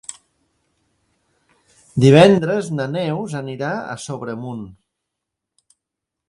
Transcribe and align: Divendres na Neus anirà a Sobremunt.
Divendres 2.05 2.71
na 2.79 2.87
Neus 2.95 3.37
anirà 3.41 3.71
a 3.93 3.95
Sobremunt. 4.07 4.65